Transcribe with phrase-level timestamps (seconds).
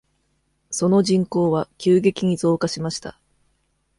[0.71, 3.19] その人口は急激に増加しました。